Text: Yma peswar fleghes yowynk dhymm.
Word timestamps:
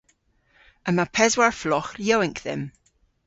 Yma 0.89 1.05
peswar 1.15 1.53
fleghes 1.61 2.01
yowynk 2.07 2.37
dhymm. 2.45 2.63